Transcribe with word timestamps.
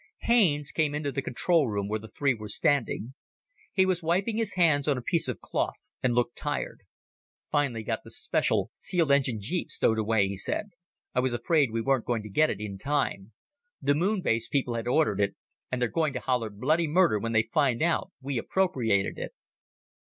Haines 0.21 0.71
came 0.71 0.95
into 0.95 1.11
the 1.11 1.21
control 1.21 1.67
room 1.67 1.87
where 1.87 1.99
the 1.99 2.07
three 2.07 2.33
were 2.33 2.47
standing. 2.47 3.13
He 3.71 3.85
was 3.85 4.01
wiping 4.01 4.37
his 4.37 4.55
hands 4.55 4.87
on 4.87 4.97
a 4.97 5.01
piece 5.03 5.27
of 5.27 5.41
cloth, 5.41 5.91
and 6.01 6.15
looked 6.15 6.35
tired. 6.35 6.81
"Finally 7.51 7.83
got 7.83 8.03
the 8.03 8.09
special, 8.09 8.71
sealed 8.79 9.11
engine 9.11 9.39
jeep 9.39 9.69
stowed 9.69 9.99
away," 9.99 10.27
he 10.27 10.37
said. 10.37 10.71
"I 11.13 11.19
was 11.19 11.33
afraid 11.33 11.69
we 11.69 11.81
weren't 11.81 12.05
going 12.05 12.23
to 12.23 12.29
get 12.29 12.49
it 12.49 12.59
in 12.59 12.79
time. 12.79 13.33
The 13.79 13.93
Moon 13.93 14.21
base 14.23 14.47
people 14.47 14.73
had 14.73 14.87
ordered 14.87 15.21
it, 15.21 15.35
and 15.71 15.79
they're 15.79 15.87
going 15.87 16.13
to 16.13 16.19
holler 16.19 16.49
bloody 16.49 16.87
murder 16.87 17.19
when 17.19 17.33
they 17.33 17.43
find 17.43 17.83
out 17.83 18.11
we 18.19 18.39
appropriated 18.39 19.19
it." 19.19 19.33